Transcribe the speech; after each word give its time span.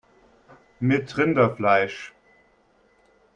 Mit 0.79 1.15
Rinderfleisch 1.19 2.15